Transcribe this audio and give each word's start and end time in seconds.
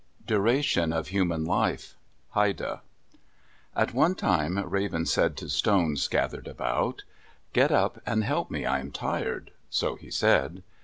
DURATION 0.25 0.91
OF 0.93 1.09
HUMAN 1.09 1.45
LIFE 1.45 1.95
Haida 2.31 2.81
At 3.75 3.93
one 3.93 4.15
time 4.15 4.57
Raven 4.67 5.05
said 5.05 5.37
to 5.37 5.47
stones 5.47 6.01
scattered 6.01 6.47
about, 6.47 7.03
"Get 7.53 7.71
up 7.71 8.01
and 8.03 8.23
help 8.23 8.49
me. 8.49 8.65
I 8.65 8.79
am 8.79 8.89
tired;" 8.91 9.51
so 9.69 9.93
he 9.97 10.09
said. 10.09 10.63